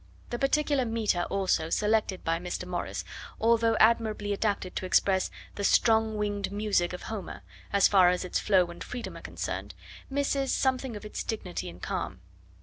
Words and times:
The 0.31 0.39
particular 0.39 0.83
metre, 0.83 1.25
also, 1.29 1.69
selected 1.69 2.23
by 2.23 2.39
Mr. 2.39 2.65
Morris, 2.65 3.05
although 3.39 3.77
admirably 3.79 4.33
adapted 4.33 4.75
to 4.77 4.87
express 4.87 5.29
'the 5.53 5.63
strong 5.63 6.17
winged 6.17 6.51
music 6.51 6.91
of 6.91 7.03
Homer,' 7.03 7.43
as 7.71 7.87
far 7.87 8.09
as 8.09 8.25
its 8.25 8.39
flow 8.39 8.65
and 8.71 8.83
freedom 8.83 9.15
are 9.15 9.21
concerned, 9.21 9.75
misses 10.09 10.51
something 10.51 10.95
of 10.95 11.05
its 11.05 11.23
dignity 11.23 11.69
and 11.69 11.83
calm. 11.83 12.19